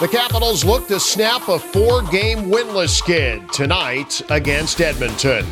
The 0.00 0.08
Capitals 0.08 0.64
look 0.64 0.88
to 0.88 0.98
snap 0.98 1.48
a 1.48 1.58
four 1.58 2.00
game 2.04 2.50
winless 2.50 2.88
skid 2.88 3.46
tonight 3.52 4.22
against 4.30 4.80
Edmonton. 4.80 5.44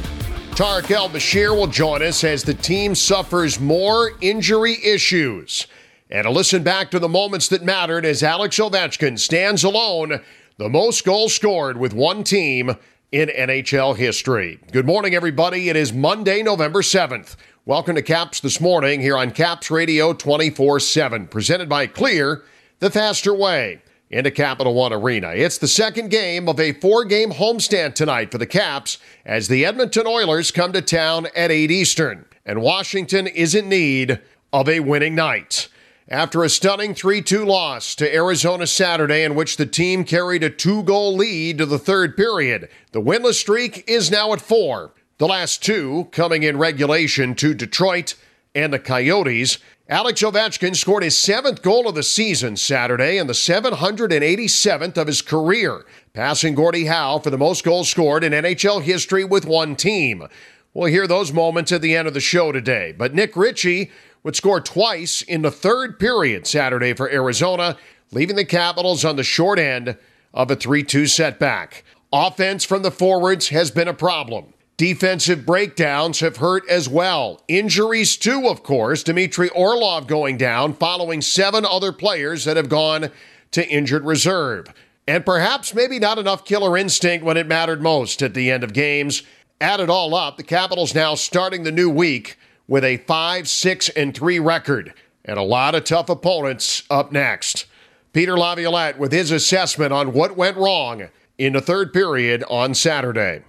Tarik 0.53 0.91
El 0.91 1.11
Bashir 1.11 1.55
will 1.55 1.67
join 1.67 2.03
us 2.03 2.25
as 2.25 2.43
the 2.45 2.55
team 2.55 2.95
suffers 2.95 3.61
more 3.61 4.13
injury 4.23 4.83
issues. 4.83 5.67
And 6.11 6.25
to 6.25 6.31
listen 6.31 6.63
back 6.63 6.91
to 6.93 6.99
the 6.99 7.11
moments 7.11 7.49
that 7.49 7.63
mattered 7.63 8.07
as 8.07 8.23
Alex 8.23 8.59
Ovechkin 8.59 9.19
stands 9.19 9.65
alone, 9.65 10.19
the 10.57 10.71
most 10.71 11.05
goals 11.05 11.35
scored 11.35 11.77
with 11.77 11.93
one 11.93 12.25
team 12.25 12.75
in 13.13 13.29
NHL 13.29 13.99
history. 13.99 14.61
Good 14.73 14.87
morning, 14.87 15.15
everybody. 15.15 15.69
It 15.69 15.77
is 15.77 15.93
Monday, 15.93 16.43
November 16.43 16.81
7th. 16.81 17.37
Welcome 17.67 17.97
to 17.97 18.03
Caps 18.03 18.41
This 18.41 18.63
Morning 18.63 19.03
here 19.03 19.19
on 19.19 19.31
Caps 19.31 19.71
Radio 19.71 20.15
24 20.15 20.81
7, 20.81 21.27
presented 21.27 21.69
by 21.69 21.87
Clear, 21.87 22.45
the 22.79 22.89
faster 22.89 23.35
way 23.35 23.83
into 24.11 24.31
Capital 24.31 24.75
One 24.75 24.93
Arena. 24.93 25.33
It's 25.35 25.59
the 25.59 25.69
second 25.69 26.11
game 26.11 26.49
of 26.49 26.59
a 26.59 26.73
four 26.73 27.05
game 27.05 27.33
homestand 27.33 27.95
tonight 27.95 28.31
for 28.31 28.39
the 28.39 28.47
Caps 28.47 28.99
as 29.25 29.49
the 29.49 29.65
Edmonton 29.65 30.07
Oilers 30.07 30.51
come 30.51 30.73
to 30.73 30.83
town 30.83 31.27
at 31.37 31.51
8 31.51 31.71
Eastern. 31.71 32.25
And 32.47 32.63
Washington 32.63 33.27
is 33.27 33.55
in 33.55 33.69
need 33.69 34.21
of 34.53 34.69
a 34.69 34.81
winning 34.81 35.15
night. 35.15 35.69
After 36.11 36.43
a 36.43 36.49
stunning 36.49 36.95
3 36.95 37.21
2 37.21 37.45
loss 37.45 37.95
to 37.97 38.15
Arizona 38.15 38.67
Saturday, 38.67 39.25
in 39.25 39.35
which 39.35 39.59
the 39.59 39.67
team 39.67 40.05
carried 40.05 40.43
a 40.43 40.49
two 40.49 40.83
goal 40.83 41.15
lead 41.15 41.59
to 41.59 41.67
the 41.67 41.79
third 41.79 42.17
period, 42.17 42.71
the 42.93 43.03
winless 43.03 43.35
streak 43.35 43.85
is 43.87 44.11
now 44.11 44.33
at 44.33 44.41
four. 44.41 44.95
The 45.19 45.27
last 45.27 45.63
two 45.63 46.09
coming 46.11 46.45
in 46.45 46.57
regulation 46.57 47.35
to 47.35 47.53
Detroit 47.53 48.15
and 48.55 48.73
the 48.73 48.79
Coyotes. 48.79 49.59
Alex 49.91 50.21
Ovechkin 50.21 50.77
scored 50.77 51.03
his 51.03 51.17
seventh 51.17 51.63
goal 51.63 51.89
of 51.89 51.95
the 51.95 52.03
season 52.03 52.59
Saturday 52.59 53.17
and 53.17 53.27
the 53.27 53.33
787th 53.33 54.99
of 54.99 55.07
his 55.07 55.23
career, 55.23 55.87
passing 56.13 56.55
Gordie 56.55 56.85
Howe 56.85 57.19
for 57.21 57.31
the 57.31 57.39
most 57.39 57.65
goals 57.65 57.89
scored 57.89 58.23
in 58.23 58.35
NHL 58.35 58.83
history 58.83 59.25
with 59.25 59.47
one 59.47 59.77
team. 59.77 60.29
We'll 60.75 60.91
hear 60.91 61.07
those 61.07 61.33
moments 61.33 61.73
at 61.73 61.81
the 61.81 61.97
end 61.97 62.07
of 62.07 62.13
the 62.13 62.21
show 62.21 62.53
today. 62.53 62.95
But 62.99 63.15
Nick 63.15 63.35
Ritchie 63.35 63.91
would 64.25 64.37
score 64.37 64.61
twice 64.61 65.23
in 65.23 65.41
the 65.41 65.51
third 65.51 65.99
period 65.99 66.47
Saturday 66.47 66.93
for 66.93 67.11
Arizona, 67.11 67.79
leaving 68.13 68.37
the 68.37 68.45
Capitals 68.45 69.07
on 69.07 69.17
the 69.17 69.25
short 69.25 69.59
end 69.59 69.97
of 70.35 70.51
a 70.51 70.57
3 70.57 70.83
2 70.83 71.07
setback. 71.07 71.83
Offense 72.13 72.63
from 72.63 72.83
the 72.83 72.91
forwards 72.91 73.49
has 73.49 73.71
been 73.71 73.89
a 73.89 73.95
problem. 73.95 74.53
Defensive 74.79 75.45
breakdowns 75.45 76.21
have 76.21 76.37
hurt 76.37 76.63
as 76.69 76.89
well. 76.89 77.43
Injuries, 77.49 78.17
too, 78.17 78.47
of 78.47 78.63
course. 78.63 79.03
Dmitry 79.03 79.49
Orlov 79.49 80.07
going 80.07 80.37
down, 80.37 80.73
following 80.73 81.21
seven 81.21 81.67
other 81.67 81.91
players 81.91 82.45
that 82.45 82.57
have 82.57 82.69
gone 82.69 83.11
to 83.51 83.69
injured 83.69 84.05
reserve. 84.05 84.73
And 85.09 85.27
perhaps 85.27 85.75
maybe 85.75 85.99
not 85.99 86.19
enough 86.19 86.45
killer 86.45 86.79
instinct 86.79 87.25
when 87.25 87.37
it 87.37 87.49
mattered 87.49 87.83
most 87.83 88.23
at 88.23 88.35
the 88.35 88.53
end 88.53 88.63
of 88.63 88.73
games. 88.73 89.25
Add 89.61 89.81
it 89.81 89.91
all 89.91 90.15
up, 90.15 90.37
the 90.37 90.45
Capitals 90.45 90.95
now 90.95 91.17
starting 91.17 91.65
the 91.65 91.73
new 91.73 91.91
week 91.91 92.39
with 92.69 92.85
a 92.85 92.99
5 92.99 93.49
6 93.49 93.89
and 93.89 94.15
3 94.15 94.39
record 94.39 94.95
and 95.25 95.41
a 95.41 95.43
lot 95.43 95.75
of 95.75 95.83
tough 95.83 96.09
opponents 96.09 96.85
up 96.89 97.11
next. 97.11 97.67
Peter 98.13 98.39
Laviolette 98.39 98.97
with 98.97 99.11
his 99.11 99.33
assessment 99.33 99.93
on 99.93 100.13
what 100.13 100.37
went 100.37 100.57
wrong 100.57 101.09
in 101.37 101.55
the 101.55 101.61
third 101.61 101.93
period 101.93 102.45
on 102.49 102.75
Saturday 102.75 103.43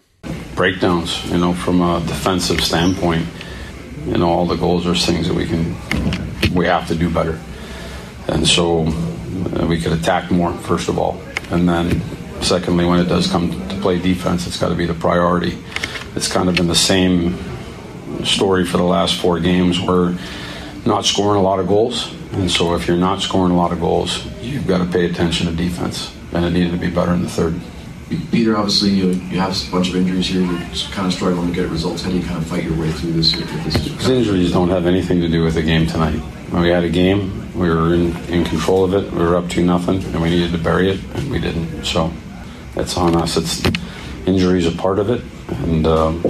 breakdowns, 0.59 1.25
you 1.31 1.38
know, 1.38 1.53
from 1.53 1.81
a 1.81 2.02
defensive 2.06 2.62
standpoint. 2.62 3.25
You 4.06 4.18
know, 4.18 4.28
all 4.28 4.46
the 4.46 4.58
goals 4.58 4.86
are 4.86 4.94
things 4.94 5.30
that 5.30 5.34
we 5.34 5.46
can, 5.46 5.74
we 6.53 6.66
have 6.66 6.86
to 6.90 6.96
do 6.96 7.09
better. 7.09 7.40
And 8.28 8.46
so 8.46 8.86
uh, 8.86 9.66
we 9.66 9.80
could 9.80 9.94
attack 9.94 10.30
more, 10.30 10.52
first 10.52 10.90
of 10.90 11.00
all. 11.00 11.22
And 11.50 11.70
then, 11.70 12.02
secondly, 12.42 12.84
when 12.84 13.00
it 13.00 13.06
does 13.06 13.31
come 13.31 13.70
to 13.70 13.75
play 13.78 14.00
defense, 14.00 14.47
it's 14.47 14.59
got 14.59 14.68
to 14.68 14.75
be 14.75 14.86
the 14.86 14.94
priority. 14.94 15.58
It's 16.18 16.28
kind 16.28 16.50
of 16.50 16.58
been 16.58 16.68
the 16.68 16.76
same 16.76 17.40
story 18.26 18.66
for 18.66 18.76
the 18.76 18.84
last 18.84 19.22
four 19.22 19.40
games. 19.40 19.80
We're 19.80 20.18
not 20.86 21.06
scoring 21.06 21.40
a 21.40 21.41
lot 21.41 21.59
of 21.59 21.68
goals. 21.70 22.14
And 22.34 22.52
so 22.52 22.76
if 22.76 22.86
you're 22.86 22.97
not 22.97 23.22
scoring 23.22 23.53
a 23.53 23.58
lot 23.58 23.72
of 23.72 23.80
goals, 23.80 24.26
you've 24.41 24.68
got 24.68 24.80
to 24.80 24.91
pay 24.91 25.06
attention 25.06 25.47
to 25.47 25.53
defense. 25.53 26.14
And 26.34 26.44
it 26.44 26.52
needed 26.52 26.72
to 26.72 26.78
be 26.78 26.90
better 26.90 27.14
in 27.14 27.24
the 27.24 27.30
third. 27.30 27.58
Peter, 28.31 28.58
obviously, 28.58 28.90
you, 28.90 29.09
you 29.09 29.40
have 29.40 29.52
a 29.52 29.72
bunch 29.72 29.90
of 29.90 29.96
injuries 29.96 30.28
here. 30.28 30.42
You're 30.42 30.59
kind 30.92 31.08
of 31.08 31.14
struggling 31.14 31.50
to 31.50 31.53
get 31.53 31.70
results. 31.70 32.02
How 32.02 32.09
do 32.09 32.18
you 32.18 32.25
kind 32.25 32.38
of 32.38 32.47
fight 32.47 32.64
your 32.64 32.80
way 32.80 32.92
through 32.92 33.14
this? 33.14 33.31
These 33.34 34.09
injuries 34.09 34.52
don't 34.52 34.70
have 34.70 34.88
anything 34.88 35.22
to 35.22 35.30
do 35.30 35.44
with 35.44 35.53
the 35.53 35.62
game 35.62 35.86
tonight. 35.86 36.18
When 36.50 36.64
we 36.64 36.70
had 36.70 36.84
a 36.84 36.90
game, 36.90 37.53
we 37.53 37.70
were 37.70 37.94
in, 37.94 38.16
in 38.25 38.46
control 38.46 38.84
of 38.84 38.96
it. 38.96 39.12
We 39.12 39.20
were 39.20 39.36
up 39.36 39.47
to 39.50 39.64
nothing, 39.64 40.03
and 40.06 40.22
we 40.22 40.30
needed 40.31 40.52
to 40.53 40.58
bury 40.58 40.90
it, 40.90 41.00
and 41.14 41.30
we 41.30 41.40
didn't. 41.40 41.86
So 41.86 42.12
that's 42.74 42.97
on 42.97 43.16
us. 43.16 43.38
It's 43.38 43.62
injuries 44.26 44.66
are 44.66 44.76
part 44.76 44.97
of 44.97 45.12
it, 45.12 45.22
and 45.50 45.86
um, 45.86 46.24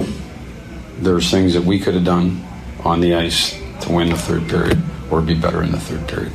there's 0.98 1.30
things 1.30 1.54
that 1.54 1.62
we 1.62 1.78
could 1.78 1.94
have 1.94 2.04
done 2.04 2.44
on 2.84 3.00
the 3.00 3.14
ice 3.14 3.58
to 3.80 3.92
win 3.92 4.10
the 4.10 4.18
third 4.18 4.48
period 4.48 4.82
or 5.10 5.22
be 5.22 5.34
better 5.34 5.62
in 5.62 5.72
the 5.72 5.80
third 5.80 6.06
period. 6.08 6.32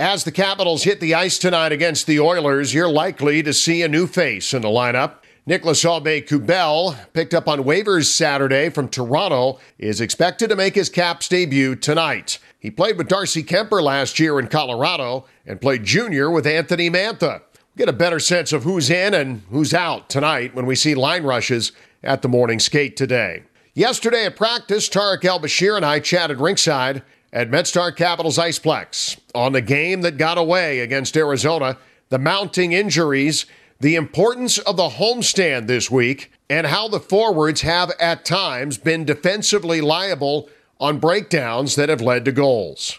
As 0.00 0.24
the 0.24 0.32
Capitals 0.32 0.84
hit 0.84 0.98
the 0.98 1.14
ice 1.14 1.36
tonight 1.36 1.72
against 1.72 2.06
the 2.06 2.20
Oilers, 2.20 2.72
you're 2.72 2.88
likely 2.88 3.42
to 3.42 3.52
see 3.52 3.82
a 3.82 3.88
new 3.88 4.06
face 4.06 4.54
in 4.54 4.62
the 4.62 4.68
lineup. 4.68 5.16
Nicolas 5.44 5.84
Aube-Kubel, 5.84 6.96
picked 7.12 7.34
up 7.34 7.46
on 7.46 7.64
waivers 7.64 8.06
Saturday 8.06 8.70
from 8.70 8.88
Toronto, 8.88 9.60
is 9.76 10.00
expected 10.00 10.48
to 10.48 10.56
make 10.56 10.74
his 10.74 10.88
Caps 10.88 11.28
debut 11.28 11.76
tonight. 11.76 12.38
He 12.58 12.70
played 12.70 12.96
with 12.96 13.08
Darcy 13.08 13.42
Kuemper 13.42 13.82
last 13.82 14.18
year 14.18 14.40
in 14.40 14.46
Colorado 14.46 15.26
and 15.44 15.60
played 15.60 15.84
junior 15.84 16.30
with 16.30 16.46
Anthony 16.46 16.88
Mantha. 16.88 17.42
We'll 17.52 17.76
get 17.76 17.90
a 17.90 17.92
better 17.92 18.20
sense 18.20 18.54
of 18.54 18.62
who's 18.62 18.88
in 18.88 19.12
and 19.12 19.42
who's 19.50 19.74
out 19.74 20.08
tonight 20.08 20.54
when 20.54 20.64
we 20.64 20.76
see 20.76 20.94
line 20.94 21.24
rushes 21.24 21.72
at 22.02 22.22
the 22.22 22.28
morning 22.28 22.58
skate 22.58 22.96
today. 22.96 23.42
Yesterday 23.74 24.24
at 24.24 24.34
practice, 24.34 24.88
Tarik 24.88 25.26
El 25.26 25.40
Bashir 25.40 25.76
and 25.76 25.84
I 25.84 26.00
chatted 26.00 26.40
ringside 26.40 27.02
at 27.32 27.50
MedStar 27.50 27.94
Capital's 27.94 28.38
Iceplex 28.38 29.18
on 29.34 29.52
the 29.52 29.60
game 29.60 30.02
that 30.02 30.16
got 30.16 30.38
away 30.38 30.80
against 30.80 31.16
Arizona, 31.16 31.78
the 32.08 32.18
mounting 32.18 32.72
injuries, 32.72 33.46
the 33.78 33.94
importance 33.94 34.58
of 34.58 34.76
the 34.76 34.90
homestand 34.90 35.66
this 35.66 35.90
week, 35.90 36.32
and 36.48 36.66
how 36.66 36.88
the 36.88 37.00
forwards 37.00 37.60
have 37.60 37.90
at 38.00 38.24
times 38.24 38.76
been 38.78 39.04
defensively 39.04 39.80
liable 39.80 40.48
on 40.80 40.98
breakdowns 40.98 41.76
that 41.76 41.88
have 41.88 42.00
led 42.00 42.24
to 42.24 42.32
goals. 42.32 42.98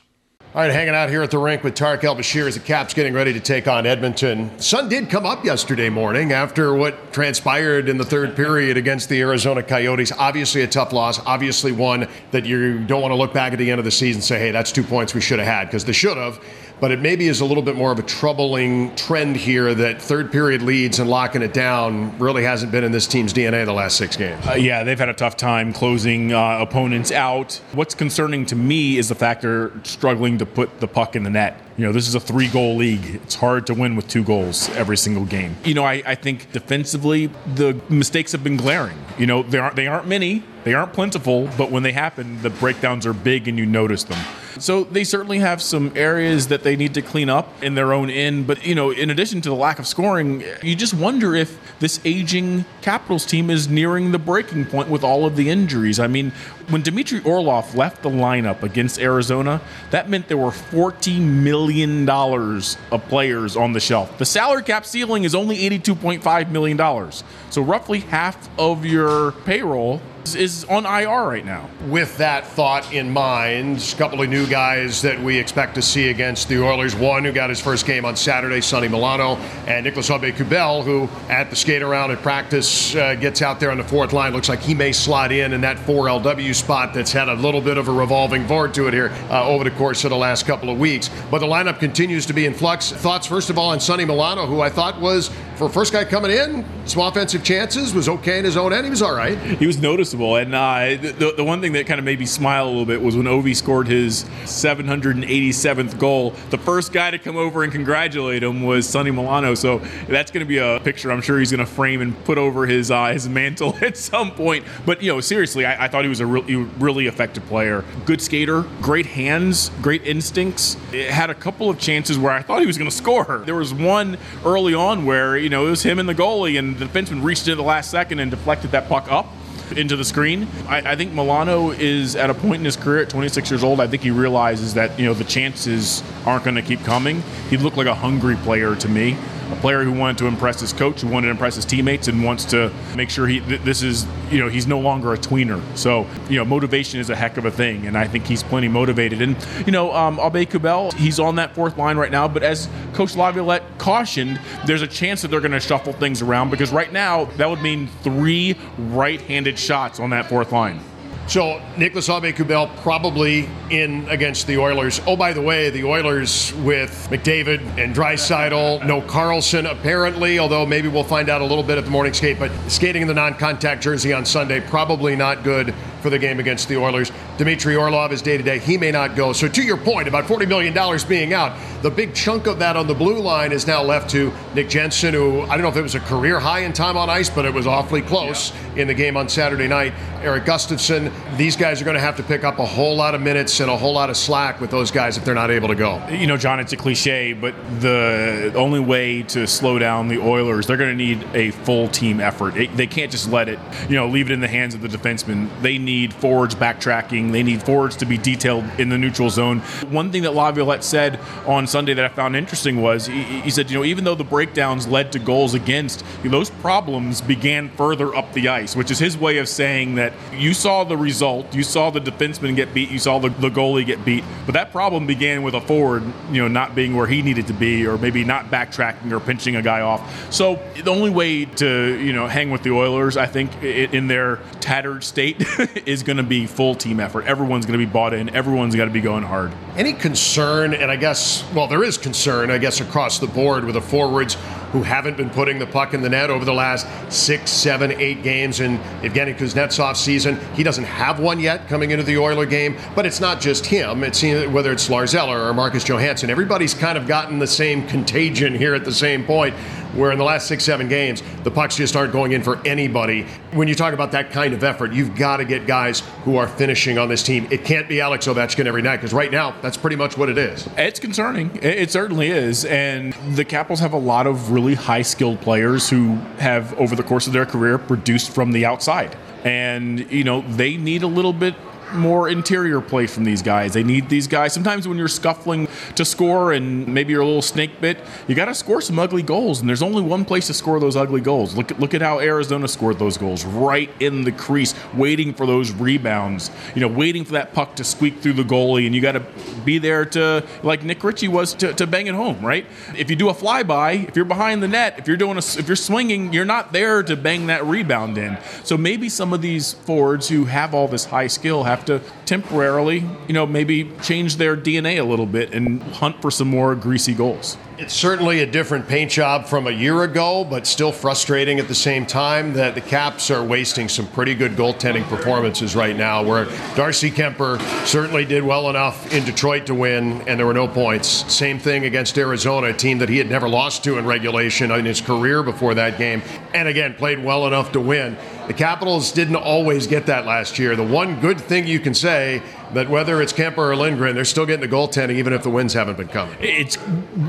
All 0.54 0.60
right, 0.60 0.70
hanging 0.70 0.94
out 0.94 1.10
here 1.10 1.22
at 1.22 1.32
the 1.32 1.38
rink 1.38 1.64
with 1.64 1.76
Tarik 1.76 2.04
El 2.04 2.14
Bashir 2.14 2.46
as 2.46 2.56
the 2.56 2.60
Caps 2.60 2.94
getting 2.94 3.14
ready 3.14 3.32
to 3.32 3.40
take 3.40 3.70
on 3.70 3.86
Edmonton. 3.86 4.60
Sun 4.60 4.90
did 4.90 5.10
come 5.10 5.26
up 5.26 5.46
yesterday 5.46 5.88
morning 5.88 6.34
after 6.34 6.74
what 6.74 7.14
transpired 7.14 7.88
in 7.88 7.98
the 7.98 8.04
third 8.04 8.36
period 8.36 8.76
against 8.76 9.08
the 9.08 9.22
Arizona 9.22 9.64
Coyotes. 9.64 10.12
Obviously, 10.12 10.62
a 10.62 10.68
tough 10.68 10.92
loss. 10.92 11.26
Obviously, 11.26 11.72
one 11.72 12.06
that 12.32 12.46
you 12.46 12.84
don't 12.84 13.02
want 13.02 13.14
to 13.14 13.16
look 13.16 13.34
back 13.34 13.54
at 13.54 13.60
the 13.60 13.72
end 13.72 13.80
of 13.80 13.86
the 13.86 13.92
season 13.92 14.18
and 14.18 14.26
say, 14.26 14.40
hey, 14.40 14.52
that's 14.52 14.74
two 14.74 14.84
points 14.84 15.14
we 15.14 15.22
should 15.22 15.40
have 15.40 15.48
had, 15.48 15.68
because 15.68 15.86
they 15.86 15.94
should 15.94 16.18
have 16.18 16.44
but 16.82 16.92
it 16.92 17.00
maybe 17.00 17.28
is 17.28 17.40
a 17.40 17.46
little 17.46 17.64
bit 17.64 17.76
more 17.76 17.92
of 17.92 18.00
a 18.00 18.04
troubling 18.04 18.94
trend 18.96 19.38
here 19.38 19.74
that 19.76 20.02
third 20.02 20.32
period 20.32 20.64
leads 20.64 20.98
and 20.98 21.08
locking 21.10 21.44
it 21.44 21.54
down 21.54 22.18
really 22.18 22.44
hasn't 22.44 22.72
been 22.72 22.84
in 22.84 22.92
this 22.92 23.06
team's 23.06 23.34
DNA 23.34 23.64
the 23.66 23.72
last 23.72 23.96
six 23.96 24.18
games. 24.18 24.46
Uh, 24.46 24.54
yeah, 24.54 24.84
they've 24.84 24.98
had 24.98 25.08
a 25.08 25.14
tough 25.14 25.38
time 25.38 25.72
closing 25.72 26.34
uh, 26.34 26.58
opponents 26.60 27.12
out. 27.12 27.62
What's 27.74 27.94
concerning 27.94 28.48
to 28.48 28.56
me 28.56 28.98
is 28.98 29.10
the 29.10 29.16
fact 29.16 29.44
they're 29.44 29.72
struggling 29.84 30.40
to 30.40 30.46
put 30.46 30.80
the 30.80 30.88
puck 30.88 31.16
in 31.16 31.24
the 31.24 31.30
net. 31.30 31.62
You 31.78 31.86
know, 31.86 31.94
this 31.94 32.08
is 32.08 32.16
a 32.16 32.20
three 32.20 32.48
goal 32.48 32.76
league. 32.76 33.22
It's 33.24 33.36
hard 33.36 33.68
to 33.68 33.76
win 33.76 33.96
with 33.96 34.08
two 34.08 34.24
goals 34.24 34.70
every 34.72 34.98
single 34.98 35.26
game. 35.26 35.56
You 35.64 35.76
know, 35.76 35.84
I, 35.84 36.02
I 36.06 36.16
think 36.16 36.52
defensively, 36.52 37.28
the 37.56 37.80
mistakes 37.90 38.32
have 38.32 38.44
been 38.44 38.58
glaring. 38.58 38.98
You 39.20 39.28
know, 39.28 39.44
they 39.44 39.60
aren't, 39.60 39.76
they 39.76 39.88
aren't 39.88 40.08
many, 40.08 40.44
they 40.64 40.74
aren't 40.74 40.94
plentiful, 40.94 41.48
but 41.58 41.72
when 41.72 41.84
they 41.84 41.92
happen, 41.92 42.42
the 42.42 42.50
breakdowns 42.50 43.06
are 43.06 43.14
big 43.14 43.48
and 43.48 43.58
you 43.58 43.66
notice 43.66 44.04
them. 44.04 44.20
So 44.60 44.84
they 44.84 45.04
certainly 45.04 45.40
have 45.40 45.62
some 45.62 45.92
areas 45.96 46.48
that 46.48 46.64
they 46.64 46.76
need 46.76 46.94
to 46.96 47.02
clean 47.02 47.30
up 47.30 47.64
in 47.64 47.76
their 47.76 47.94
own 47.94 48.10
end. 48.10 48.48
But, 48.48 48.66
you 48.66 48.76
know, 48.76 48.92
in 48.92 49.10
addition 49.10 49.42
to 49.42 49.50
the 49.50 49.56
lack 49.56 49.80
of 49.80 49.88
scoring, 49.88 50.44
you 50.62 50.76
just 50.76 50.94
wonder 50.94 51.36
if 51.36 51.58
this 51.80 52.00
aging 52.06 52.66
Capitals 52.82 53.26
team 53.26 53.50
is 53.50 53.68
nearing 53.68 54.12
the 54.12 54.20
breaking 54.20 54.66
point 54.66 54.90
with 54.90 55.04
all 55.04 55.26
of 55.26 55.36
the 55.36 55.50
injuries. 55.50 56.00
I 56.00 56.08
mean, 56.08 56.32
when 56.70 56.82
Dmitry 56.82 57.22
Orlov 57.24 57.76
left 57.76 58.02
the 58.02 58.10
lineup 58.10 58.64
against 58.64 59.00
Arizona, 59.00 59.62
that 59.92 60.10
meant 60.10 60.28
there 60.28 60.38
were 60.38 60.52
$40 60.52 61.20
million 61.22 62.10
of 62.10 63.08
players 63.08 63.56
on 63.56 63.74
the 63.74 63.80
shelf. 63.80 64.18
The 64.18 64.26
salary 64.26 64.64
cap 64.64 64.86
ceiling 64.86 65.24
is 65.24 65.36
only 65.36 65.58
$82.5 65.70 66.52
million. 66.52 67.12
So 67.50 67.62
roughly 67.62 68.00
half 68.00 68.50
of 68.60 68.86
your 68.86 69.34
payroll 69.44 70.02
is 70.28 70.66
on 70.66 70.86
IR 70.86 71.24
right 71.28 71.46
now. 71.46 71.70
With 71.88 72.18
that 72.18 72.46
thought 72.46 72.94
in 72.94 73.12
mind, 73.12 73.92
a 73.94 73.98
couple 73.98 74.22
of 74.22 74.30
new 74.30 74.48
guys 74.48 75.02
that 75.02 75.20
we 75.20 75.38
expect 75.38 75.76
to 75.76 75.82
see 75.82 76.10
against 76.10 76.48
the 76.48 76.64
Oilers. 76.64 76.96
One 76.96 77.24
who 77.24 77.32
got 77.32 77.50
his 77.50 77.60
first 77.60 77.86
game 77.86 78.06
on 78.06 78.16
Saturday, 78.16 78.62
Sonny 78.62 78.88
Milano, 78.88 79.38
and 79.68 79.84
Nicolas 79.84 80.10
Aube-Kubel, 80.10 80.84
who 80.84 81.10
at 81.30 81.50
the 81.50 81.56
skate 81.56 81.82
around 81.82 82.12
at 82.12 82.22
practice 82.22 82.96
uh, 82.96 83.16
gets 83.16 83.42
out 83.42 83.60
there 83.60 83.72
on 83.72 83.78
the 83.78 83.84
fourth 83.84 84.14
line. 84.14 84.34
Looks 84.34 84.50
like 84.50 84.62
he 84.62 84.74
may 84.74 84.92
slot 84.92 85.32
in 85.32 85.54
in 85.54 85.62
that 85.62 85.78
4LW 85.78 86.54
spot 86.54 86.94
that's 86.94 87.12
had 87.12 87.28
a 87.28 87.36
little 87.36 87.62
bit 87.62 87.78
of 87.78 87.88
a 87.88 87.92
revolving 87.92 88.46
board 88.46 88.74
to 88.76 88.88
it 88.88 88.94
here 88.94 89.12
uh, 89.30 89.48
over 89.48 89.64
the 89.64 89.72
course 89.72 90.04
of 90.04 90.12
the 90.12 90.18
last 90.18 90.46
couple 90.46 90.70
of 90.70 90.78
weeks. 90.80 91.10
But 91.30 91.40
the 91.40 91.48
lineup 91.48 91.80
continues 91.80 92.26
to 92.28 92.34
be 92.34 92.46
in 92.46 92.54
flux. 92.54 92.92
Thoughts, 92.92 93.28
first 93.28 93.50
of 93.50 93.58
all, 93.58 93.70
on 93.70 93.80
Sonny 93.80 94.06
Milano, 94.06 94.46
who 94.46 94.62
I 94.62 94.70
thought 94.70 95.00
was, 95.00 95.32
for 95.56 95.70
first 95.70 95.94
guy 95.94 96.06
coming 96.06 96.32
in, 96.32 96.66
some 96.86 97.04
offensive 97.04 97.44
chances, 97.44 97.94
was 97.94 98.10
okay 98.10 98.40
in 98.40 98.46
his 98.46 98.58
own 98.58 98.74
end. 98.74 98.86
He 98.86 98.90
was 98.90 99.02
all 99.02 99.16
right. 99.16 99.38
He 99.38 99.68
was 99.68 99.80
noticeable. 99.80 100.11
And 100.12 100.54
uh, 100.54 100.98
the, 101.02 101.34
the 101.38 101.44
one 101.44 101.62
thing 101.62 101.74
that 101.74 101.88
kind 101.88 102.00
of 102.00 102.06
made 102.06 102.20
me 102.20 102.26
smile 102.26 102.66
a 102.66 102.70
little 102.70 102.86
bit 102.86 103.02
was 103.02 103.16
when 103.16 103.26
Ovi 103.26 103.56
scored 103.56 103.88
his 103.88 104.26
787th 104.44 105.98
goal. 105.98 106.32
The 106.50 106.58
first 106.58 106.92
guy 106.92 107.12
to 107.12 107.18
come 107.18 107.38
over 107.38 107.64
and 107.64 107.72
congratulate 107.72 108.44
him 108.44 108.64
was 108.64 108.88
Sonny 108.88 109.12
Milano. 109.12 109.56
So 109.56 109.80
that's 110.08 110.32
going 110.32 110.46
to 110.46 110.48
be 110.48 110.58
a 110.58 110.80
picture 110.84 111.12
I'm 111.12 111.22
sure 111.22 111.40
he's 111.40 111.52
going 111.52 111.66
to 111.66 111.72
frame 111.72 112.02
and 112.02 112.22
put 112.26 112.38
over 112.38 112.66
his 112.66 112.92
uh, 112.92 113.08
his 113.08 113.30
mantle 113.30 113.78
at 113.82 113.98
some 113.98 114.32
point. 114.32 114.66
But, 114.86 115.02
you 115.02 115.12
know, 115.12 115.22
seriously, 115.22 115.66
I, 115.66 115.86
I 115.86 115.88
thought 115.88 116.04
he 116.04 116.10
was 116.10 116.20
a 116.20 116.26
really, 116.26 116.56
really 116.56 117.08
effective 117.08 117.46
player. 117.46 117.84
Good 118.06 118.22
skater, 118.22 118.64
great 118.82 119.06
hands, 119.06 119.70
great 119.82 120.06
instincts. 120.06 120.78
It 120.92 121.10
had 121.10 121.30
a 121.30 121.36
couple 121.36 121.70
of 121.70 121.80
chances 121.80 122.18
where 122.18 122.32
I 122.32 122.42
thought 122.42 122.60
he 122.60 122.68
was 122.68 122.78
going 122.78 122.90
to 122.90 122.96
score. 122.96 123.44
There 123.46 123.56
was 123.56 123.74
one 123.74 124.18
early 124.46 124.74
on 124.74 125.06
where, 125.06 125.38
you 125.38 125.50
know, 125.50 125.68
it 125.68 125.70
was 125.70 125.84
him 125.84 126.00
and 126.00 126.08
the 126.08 126.16
goalie, 126.16 126.60
and 126.60 126.78
the 126.78 126.86
defenseman 126.86 127.24
reached 127.24 127.44
into 127.44 127.56
the 127.56 127.64
last 127.64 127.90
second 127.92 128.20
and 128.20 128.30
deflected 128.30 128.72
that 128.72 128.90
puck 128.90 129.12
up 129.12 129.28
into 129.72 129.96
the 129.96 130.06
screen. 130.06 130.48
I, 130.68 130.92
I, 130.92 130.96
think 130.96 131.14
Milano 131.14 131.72
is 131.72 132.16
at 132.16 132.30
a 132.30 132.34
point 132.34 132.56
in 132.56 132.66
his 132.66 132.76
career 132.76 133.04
at 133.04 133.10
26 133.10 133.50
years 133.50 133.64
old. 133.64 133.80
I 133.80 133.88
think 133.88 134.04
he 134.04 134.12
realizes 134.12 134.74
that 134.76 134.98
you 135.00 135.06
know 135.06 135.14
the 135.14 135.24
chances 135.24 136.04
aren't 136.26 136.44
going 136.44 136.56
to 136.56 136.62
keep 136.62 136.82
coming. 136.84 137.22
He 137.50 137.58
looked 137.58 137.78
like 137.78 137.88
a 137.88 137.96
hungry 137.96 138.36
player 138.38 138.76
to 138.76 138.90
me 138.90 139.18
a 139.52 139.56
player 139.58 139.84
who 139.84 139.92
wanted 139.92 140.18
to 140.20 140.28
impress 140.28 140.60
his 140.62 140.74
coach, 140.74 141.02
who 141.02 141.08
wanted 141.08 141.28
to 141.28 141.32
impress 141.32 141.56
his 141.56 141.66
teammates, 141.66 142.08
and 142.08 142.24
wants 142.24 142.46
to 142.46 142.72
make 142.96 143.10
sure 143.10 143.28
he 143.28 143.40
th- 143.40 143.62
this 143.62 143.84
is 143.84 144.06
you 144.30 144.40
know 144.40 144.48
he's 144.48 144.68
no 144.68 144.80
longer 144.80 145.14
a 145.14 145.18
tweener. 145.18 145.62
So 145.78 146.08
you 146.30 146.38
know 146.38 146.46
motivation 146.46 147.00
is 147.00 147.10
a 147.10 147.16
heck 147.16 147.38
of 147.38 147.46
a 147.46 147.52
thing, 147.52 147.88
and 147.88 147.98
I 147.98 148.08
think 148.08 148.26
he's 148.26 148.44
plenty 148.44 148.68
motivated. 148.68 149.22
And 149.22 149.36
you 149.66 149.72
know 149.72 149.94
um, 149.94 150.18
Aube-Kubel, 150.18 150.94
he's 150.94 151.20
on 151.20 151.36
that 151.36 151.56
fourth 151.56 151.78
line 151.78 151.98
right 151.98 152.12
now, 152.12 152.28
but 152.28 152.44
as 152.44 152.70
Coach 152.94 153.16
Laviolette 153.16 153.64
cautioned, 153.78 154.40
there's 154.66 154.82
a 154.82 154.88
chance 154.88 155.22
that 155.22 155.30
they're 155.30 155.42
going 155.42 155.52
to 155.52 155.60
shuffle 155.60 155.94
things 155.94 156.22
around 156.22 156.50
because 156.50 156.72
right 156.72 156.92
now 156.92 157.26
that 157.38 157.50
would 157.50 157.62
mean 157.62 157.88
three 158.04 158.56
right-handed 158.78 159.58
shots 159.58 160.00
on 160.00 160.12
that 160.12 160.28
fourth 160.28 160.52
line. 160.52 160.80
So 161.28 161.62
Nicolas 161.78 162.10
Aube-Kubel 162.10 162.76
probably 162.78 163.48
in 163.70 164.08
against 164.10 164.48
the 164.48 164.58
Oilers. 164.58 165.00
Oh, 165.08 165.16
by 165.16 165.32
the 165.32 165.42
way, 165.42 165.70
the 165.70 165.86
Oilers 165.86 166.54
with 166.56 167.08
McDavid 167.10 167.62
and 167.78 167.96
Draisaitl, 167.96 168.86
no 168.86 169.02
Carlson 169.02 169.66
apparently, 169.66 170.40
although 170.40 170.66
maybe 170.66 170.90
we'll 170.90 171.06
find 171.06 171.30
out 171.30 171.42
a 171.42 171.46
little 171.46 171.64
bit 171.64 171.78
at 171.78 171.86
the 171.86 171.90
morning 171.90 172.14
skate. 172.14 172.38
But 172.38 172.52
skating 172.68 173.04
in 173.04 173.08
the 173.08 173.14
non-contact 173.14 173.82
jersey 173.82 174.12
on 174.12 174.26
Sunday 174.26 174.60
probably 174.60 175.16
not 175.16 175.44
good 175.44 175.74
for 176.02 176.10
the 176.10 176.20
game 176.20 176.40
against 176.40 176.68
the 176.68 176.78
Oilers. 176.78 177.12
Dmitry 177.38 177.76
Orlov 177.76 178.12
is 178.12 178.22
day 178.22 178.38
to 178.38 178.44
day. 178.44 178.60
He 178.60 178.78
may 178.78 178.92
not 178.92 179.16
go. 179.16 179.34
So 179.34 179.48
to 179.48 179.62
your 179.62 179.78
point 179.78 180.08
about 180.08 180.26
$40 180.26 180.48
million 180.48 180.74
being 181.08 181.34
out, 181.34 181.58
the 181.82 181.90
big 181.90 182.14
chunk 182.14 182.48
of 182.48 182.60
that 182.60 182.76
on 182.76 182.88
the 182.88 182.94
blue 182.94 183.20
line 183.20 183.52
is 183.52 183.66
now 183.66 183.82
left 183.84 184.10
to 184.12 184.32
Nick 184.54 184.70
Jensen, 184.70 185.14
who 185.14 185.42
I 185.42 185.50
don't 185.50 185.62
know 185.62 185.70
if 185.70 185.78
it 185.78 185.82
was 185.82 185.96
a 185.96 186.00
career 186.02 186.40
high 186.40 186.60
in 186.60 186.74
time 186.74 186.98
on 186.98 187.10
ice, 187.10 187.30
but 187.30 187.46
it 187.46 187.54
was 187.54 187.68
awfully 187.68 188.02
close 188.02 188.52
yeah. 188.52 188.84
in 188.84 188.88
the 188.88 188.94
game 188.94 189.18
on 189.18 189.30
Saturday 189.30 189.68
night. 189.68 189.94
Erik 190.22 190.46
Gustafsson, 190.46 191.12
these 191.38 191.56
guys 191.56 191.82
are 191.82 191.86
going 191.86 191.96
to 191.96 192.02
have 192.02 192.18
to 192.18 192.24
pick 192.24 192.44
up 192.44 192.60
a 192.60 192.66
whole 192.66 192.96
lot 192.96 193.16
of 193.16 193.22
minutes 193.22 193.60
and 193.60 193.70
a 193.70 193.78
whole 193.78 193.94
lot 193.94 194.10
of 194.10 194.18
slack 194.18 194.62
with 194.62 194.70
those 194.70 194.92
guys 194.92 195.18
if 195.18 195.26
they're 195.26 195.34
not 195.34 195.50
able 195.50 195.68
to 195.68 195.76
go. 195.76 196.06
You 196.10 196.28
know, 196.28 196.38
John, 196.38 196.60
it's 196.60 196.74
a 196.74 196.78
cliche, 196.78 197.34
but 197.34 197.56
the 197.80 198.52
only 198.56 198.80
way 198.80 199.24
to 199.24 199.48
slow 199.48 199.80
down 199.80 200.08
the 200.08 200.20
Oilers, 200.20 200.68
they're 200.68 200.78
going 200.78 200.96
to 200.96 201.04
need 201.04 201.28
a 201.34 201.52
full 201.52 201.88
team 201.88 202.20
effort. 202.20 202.56
It, 202.56 202.76
they 202.78 202.88
can't 202.88 203.12
just 203.12 203.32
let 203.32 203.50
it, 203.50 203.60
you 203.90 203.96
know, 203.96 204.08
leave 204.08 204.30
it 204.30 204.34
in 204.34 204.40
the 204.40 204.48
hands 204.48 204.76
of 204.76 204.82
the 204.82 204.88
defensemen. 204.88 205.50
They 205.62 205.78
need 205.78 205.91
forwards 206.14 206.56
backtracking. 206.56 207.32
They 207.32 207.44
need 207.44 207.64
forwards 207.64 207.96
to 207.98 208.06
be 208.06 208.18
detailed 208.18 208.66
in 208.80 208.90
the 208.90 208.98
neutral 208.98 209.30
zone. 209.30 209.60
One 209.90 210.12
thing 210.12 210.24
that 210.24 210.34
Laviolette 210.34 210.84
said 210.84 211.20
on 211.46 211.68
Sunday 211.68 211.94
that 211.94 212.06
I 212.06 212.10
found 212.10 212.36
interesting 212.36 212.82
was 212.82 213.08
he, 213.08 213.24
he 213.42 213.50
said, 213.50 213.70
you 213.70 213.78
know, 213.78 213.84
even 213.84 214.04
though 214.04 214.16
the 214.16 214.24
breakdowns 214.24 214.88
led 214.88 215.12
to 215.14 215.20
goals 215.20 215.54
against, 215.54 216.04
those 216.24 216.50
problems 216.50 217.22
began 217.22 217.70
further 217.70 218.16
up 218.16 218.34
the 218.34 218.48
ice, 218.50 218.76
which 218.76 218.92
is 218.92 219.00
his 219.00 219.18
way 219.18 219.38
of 219.38 219.48
saying 219.48 219.96
that 219.96 220.14
you 220.34 220.54
saw 220.54 220.84
the 220.84 220.98
result, 220.98 221.54
you 221.54 221.64
saw 221.64 221.90
the 221.90 222.00
defenseman 222.00 222.56
get 222.56 222.74
beat, 222.74 222.90
you 222.90 223.00
saw 223.00 223.20
the, 223.20 223.30
the 223.30 223.50
goalie 223.50 223.86
get 223.86 224.04
beat, 224.06 224.24
but 224.46 224.54
that 224.54 224.72
problem 224.72 225.06
began 225.06 225.44
with 225.44 225.54
a 225.54 225.62
forward, 225.62 226.04
you 226.32 226.42
know, 226.42 226.48
not 226.48 226.76
being 226.76 226.96
where 226.96 227.08
he 227.08 227.22
needed 227.22 227.48
to 227.48 227.54
be, 227.54 227.86
or 227.86 227.98
maybe 227.98 228.24
not 228.24 228.50
backtracking 228.50 229.12
or 229.12 229.20
pinching 229.20 229.56
a 229.56 229.62
guy 229.62 229.82
off. 229.82 230.32
So 230.32 230.62
the 230.76 230.92
only 230.92 231.10
way 231.10 231.46
to, 231.46 232.00
you 232.00 232.14
know, 232.14 232.28
hang 232.28 232.52
with 232.52 232.64
the 232.64 232.72
Oilers, 232.72 233.18
I 233.18 233.26
think, 233.26 233.62
in 233.64 234.08
their 234.08 234.40
tattered 234.60 235.04
state, 235.04 235.44
is 235.86 236.04
going 236.04 236.18
to 236.18 236.24
be 236.24 236.48
full 236.48 236.76
team 236.76 237.00
effort. 237.00 237.26
Everyone's 237.26 237.66
going 237.66 237.80
to 237.80 237.86
be 237.86 237.92
bought 237.92 238.14
in. 238.14 238.30
Everyone's 238.30 238.76
got 238.76 238.86
to 238.86 238.92
be 238.92 239.02
going 239.02 239.24
hard. 239.24 239.52
Any 239.76 239.94
concern, 239.94 240.74
and 240.74 240.92
I 240.92 240.96
guess, 240.96 241.44
well, 241.54 241.68
there 241.68 241.84
is 241.84 241.98
concern, 241.98 242.52
I 242.52 242.58
guess, 242.58 242.82
across 242.82 243.20
the 243.20 243.28
board 243.28 243.66
with 243.66 243.76
the 243.76 243.82
forwards 243.82 244.38
who 244.72 244.84
haven't 244.84 245.18
been 245.18 245.30
putting 245.30 245.60
the 245.60 245.68
puck 245.68 245.94
in 245.94 246.02
the 246.02 246.10
net 246.10 246.30
over 246.30 246.46
the 246.46 246.54
last 246.54 246.88
six, 247.12 247.52
seven, 247.52 247.92
eight 247.92 248.24
games 248.24 248.62
in 248.62 248.78
Evgeny 249.02 249.36
Kuznetsov's 249.36 250.00
season. 250.00 250.40
He 250.54 250.64
doesn't 250.64 250.86
have 250.86 251.20
one 251.20 251.40
yet 251.40 251.68
coming 251.68 251.92
into 251.92 252.06
the 252.06 252.18
Oiler 252.18 252.46
game, 252.46 252.78
but 252.96 253.06
it's 253.06 253.20
not 253.20 253.42
just 253.42 253.66
him. 253.66 254.04
It's 254.04 254.22
whether 254.24 254.72
it's 254.72 254.90
Lars 254.90 255.14
Eller 255.14 255.42
or 255.42 255.54
Marcus 255.54 255.84
Johansson. 255.84 256.30
Everybody's 256.30 256.74
kind 256.74 256.98
of 256.98 257.06
gotten 257.06 257.40
the 257.40 257.48
same 257.48 257.86
contagion 257.88 258.56
here 258.56 258.74
at 258.74 258.86
the 258.86 258.94
same 258.94 259.26
point 259.26 259.56
where 259.96 260.12
in 260.12 260.18
the 260.18 260.24
last 260.24 260.48
six, 260.48 260.64
seven 260.64 260.88
games, 260.88 261.24
the 261.44 261.52
pucks 261.52 261.76
just 261.76 261.96
aren't 261.96 262.14
going 262.14 262.32
in 262.32 262.44
for 262.44 262.66
anybody. 262.66 263.26
When 263.54 263.68
you 263.68 263.76
talk 263.76 263.94
about 263.94 264.12
that 264.12 264.32
kind 264.32 264.54
of 264.54 264.64
effort, 264.64 264.94
you've 264.94 265.16
got 265.16 265.38
to 265.38 265.46
get 265.46 265.68
guys 265.68 266.02
who 266.24 266.38
are 266.38 266.48
finishing 266.48 266.98
on 266.98 267.10
this 267.10 267.24
team. 267.24 267.48
It 267.52 267.66
can't 267.66 267.88
be 267.88 268.02
Alex 268.02 268.28
Ovechkin 268.28 268.66
every 268.66 268.82
night 268.82 268.98
because 268.98 269.14
right 269.14 269.32
now, 269.32 269.56
that's 269.62 269.78
pretty 269.78 269.96
much 269.96 270.18
what 270.18 270.30
it 270.30 270.38
is. 270.38 270.68
It's 270.78 271.00
concerning. 271.00 271.58
It 271.62 271.92
certainly 271.92 272.30
is. 272.30 272.66
And 272.66 273.14
the 273.36 273.46
Capitals 273.46 273.80
have 273.80 273.94
a 273.94 274.00
lot 274.00 274.28
of 274.28 274.52
really 274.52 274.76
high 274.76 275.02
skilled 275.02 275.42
players 275.42 275.90
who 275.90 276.16
have, 276.40 276.74
over 276.80 276.96
the 276.96 277.04
course 277.04 277.28
of 277.28 277.34
their 277.34 277.46
career, 277.46 277.78
produced 277.78 278.32
from 278.32 278.52
the 278.52 278.66
outside. 278.66 279.16
And, 279.44 280.12
you 280.12 280.24
know, 280.24 280.42
they 280.42 280.78
need 280.78 281.04
a 281.04 281.08
little 281.08 281.34
bit 281.34 281.56
more 281.94 282.30
interior 282.30 282.80
play 282.80 283.06
from 283.08 283.26
these 283.26 283.42
guys. 283.42 283.74
They 283.74 283.84
need 283.84 284.08
these 284.08 284.28
guys. 284.28 284.54
Sometimes 284.54 284.88
when 284.88 284.98
you're 284.98 285.08
scuffling 285.08 285.68
to 285.96 286.06
score 286.06 286.54
and 286.54 286.88
maybe 286.88 287.12
you're 287.12 287.22
a 287.22 287.26
little 287.26 287.42
snake 287.42 287.82
bit, 287.82 287.98
you 288.28 288.36
got 288.36 288.46
to 288.46 288.56
score 288.56 288.82
some 288.82 288.98
ugly 288.98 289.22
goals. 289.22 289.60
And 289.60 289.68
there's 289.68 289.82
only 289.82 290.02
one 290.02 290.26
place 290.26 290.48
to 290.48 290.54
score 290.54 290.80
those 290.80 290.96
ugly 290.96 291.22
goals. 291.22 291.56
Look 291.56 291.72
at 291.72 291.80
look 291.80 291.94
at 291.94 292.02
how 292.02 292.20
Arizona 292.20 292.68
scored 292.68 293.00
those 293.00 293.18
goals 293.18 293.44
right 293.46 293.90
in 294.00 294.24
the 294.24 294.32
crease, 294.32 294.74
waiting 294.94 295.34
for 295.34 295.46
those 295.46 295.72
rebounds. 295.72 296.50
You 296.76 296.82
know, 296.82 296.88
waiting 296.88 297.26
for 297.26 297.34
that 297.34 297.54
puck 297.54 297.76
to 297.76 297.84
squeak 297.84 298.20
through 298.20 298.34
the 298.34 298.44
goalie, 298.44 298.86
and 298.86 298.96
you 298.96 299.02
got 299.02 299.14
to 299.14 299.26
be 299.66 299.78
there 299.78 300.06
to 300.06 300.46
like 300.64 300.84
Nick 300.84 301.04
Ritchie 301.04 301.28
was 301.28 301.54
to, 301.56 301.74
to 301.74 301.86
bang 301.86 302.08
it 302.08 302.16
home. 302.16 302.40
Right? 302.42 302.66
If 302.96 303.10
you 303.10 303.16
do 303.16 303.30
a 303.30 303.34
flyby, 303.34 304.08
if 304.08 304.16
you're 304.16 304.26
behind 304.26 304.64
the 304.64 304.68
net, 304.68 304.98
if 304.98 305.08
you're 305.08 305.18
doing 305.18 305.36
a, 305.36 305.44
if 305.60 305.68
you're 305.68 305.76
swinging, 305.76 306.32
you're 306.32 306.46
not 306.46 306.72
there 306.72 307.04
to 307.04 307.16
bang 307.18 307.48
that 307.48 307.66
rebound 307.66 308.18
in. 308.18 308.38
So 308.64 308.78
maybe 308.78 309.10
some 309.10 309.34
of 309.34 309.42
these 309.42 309.74
forwards 309.74 310.30
who 310.30 310.46
have 310.46 310.74
all 310.74 310.88
this 310.88 311.06
high 311.06 311.28
skill 311.28 311.64
have 311.64 311.82
have 311.82 311.86
to 311.86 312.12
temporarily, 312.26 313.04
you 313.28 313.34
know, 313.34 313.46
maybe 313.46 313.92
change 314.02 314.38
their 314.38 314.56
DNA 314.56 315.00
a 315.00 315.04
little 315.04 315.26
bit 315.26 315.54
and 315.54 315.71
hunt 315.80 316.22
for 316.22 316.30
some 316.30 316.48
more 316.48 316.76
greasy 316.76 317.14
goals. 317.14 317.58
It's 317.78 317.96
certainly 317.96 318.42
a 318.42 318.46
different 318.46 318.88
paint 318.88 319.10
job 319.10 319.48
from 319.48 319.66
a 319.66 319.72
year 319.72 320.04
ago, 320.04 320.44
but 320.44 320.68
still 320.68 320.92
frustrating 320.92 321.58
at 321.58 321.68
the 321.68 321.74
same 321.74 322.06
time 322.06 322.54
that 322.54 322.76
the 322.76 322.82
Caps 322.82 323.32
are 323.32 323.44
wasting 323.44 323.90
some 323.90 324.06
pretty 324.06 324.36
good 324.36 324.52
goaltending 324.52 325.04
performances 325.06 325.76
right 325.76 325.96
now. 325.96 326.22
Where 326.24 326.46
Darcy 326.76 327.10
Kuemper 327.10 327.60
certainly 327.88 328.24
did 328.24 328.44
well 328.44 328.70
enough 328.70 329.12
in 329.12 329.26
Detroit 329.26 329.66
to 329.66 329.74
win, 329.74 330.22
and 330.28 330.40
there 330.40 330.46
were 330.46 330.54
no 330.54 330.68
points. 330.68 331.08
Same 331.34 331.58
thing 331.58 331.86
against 331.86 332.20
Arizona, 332.20 332.68
a 332.68 332.74
team 332.74 333.00
that 333.00 333.10
he 333.10 333.18
had 333.18 333.30
never 333.30 333.50
lost 333.50 333.84
to 333.86 333.98
in 333.98 334.06
regulation 334.06 334.70
in 334.70 334.86
his 334.86 335.02
career 335.02 335.42
before 335.42 335.74
that 335.74 335.98
game, 335.98 336.22
and 336.54 336.68
again 336.68 336.94
played 336.94 337.24
well 337.24 337.48
enough 337.48 337.72
to 337.72 337.80
win. 337.80 338.16
The 338.46 338.54
Capitals 338.54 339.12
didn't 339.12 339.38
always 339.38 339.88
get 339.88 340.06
that 340.06 340.28
last 340.28 340.60
year. 340.60 340.76
The 340.76 340.84
one 340.84 341.20
good 341.20 341.40
thing 341.40 341.66
you 341.66 341.80
can 341.80 341.96
say 341.96 342.44
that 342.74 342.90
whether 342.90 343.22
it's 343.22 343.34
Kuemper 343.34 343.58
or 343.58 343.76
Lindgren, 343.76 344.16
they're 344.16 344.26
still 344.26 344.46
getting 344.46 344.68
the 344.68 344.76
goaltending 344.76 345.16
even 345.16 345.34
if 345.34 345.44
the 345.44 345.50
wins 345.50 345.74
haven't 345.74 345.98
been 345.98 346.08
coming. 346.08 346.36
It's 346.40 346.78